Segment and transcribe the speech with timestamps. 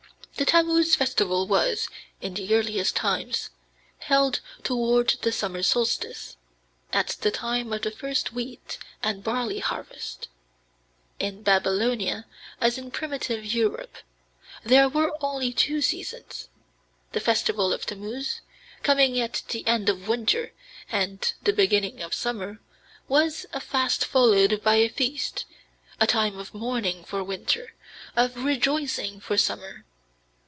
[0.37, 1.87] The Tammuz festival was,
[2.19, 3.51] in the earliest times,
[3.99, 6.35] held toward the summer solstice,
[6.91, 10.29] at the time of the first wheat and barley harvest.
[11.19, 12.25] In Babylonia,
[12.59, 13.97] as in primitive Europe,
[14.63, 16.49] there were only two seasons;
[17.11, 18.41] the festival of Tammuz,
[18.81, 20.53] coming at the end of winter
[20.91, 22.59] and the beginning of summer,
[23.07, 25.45] was a fast followed by a feast,
[25.99, 27.75] a time of mourning for winter,
[28.15, 29.85] of rejoicing for summer.